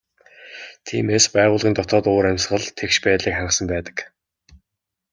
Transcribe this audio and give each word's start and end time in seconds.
Тиймээс 0.85 1.25
байгууллагын 1.35 1.73
дотоод 1.77 2.05
уур 2.09 2.25
амьсгал 2.31 2.63
тэгш 2.77 2.97
байдлыг 3.05 3.33
хангасан 3.35 3.65
байдаг. 3.73 3.97